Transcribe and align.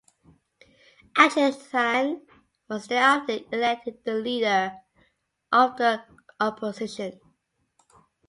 Achuthanandan 1.15 2.21
was 2.67 2.87
thereafter 2.87 3.37
elected 3.51 4.03
the 4.03 4.15
leader 4.15 4.75
of 5.51 5.77
the 5.77 6.03
opposition. 6.39 7.19